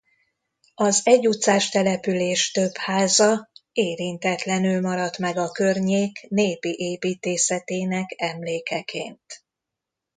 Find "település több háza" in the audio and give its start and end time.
1.69-3.49